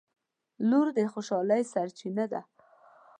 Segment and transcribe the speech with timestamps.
[0.69, 2.41] •لور د خوشحالۍ سرچینه ده.